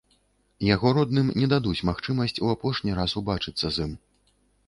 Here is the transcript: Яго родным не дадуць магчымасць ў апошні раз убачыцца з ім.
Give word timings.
Яго 0.67 0.93
родным 0.97 1.27
не 1.41 1.49
дадуць 1.53 1.85
магчымасць 1.91 2.35
ў 2.43 2.57
апошні 2.57 2.97
раз 3.01 3.11
убачыцца 3.21 3.67
з 3.77 3.89
ім. 3.89 3.93